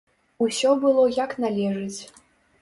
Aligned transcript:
Усё 0.45 0.71
было 0.85 1.03
як 1.17 1.31
належыць. 1.45 2.01